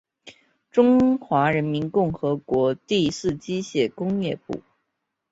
[0.71, 4.63] 中华人民共和国第四机械工业部。